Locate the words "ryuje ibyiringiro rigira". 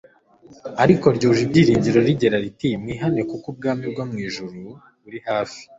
1.17-2.37